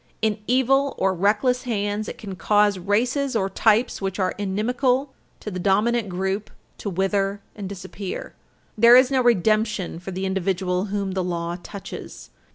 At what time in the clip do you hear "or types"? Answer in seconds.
3.35-4.01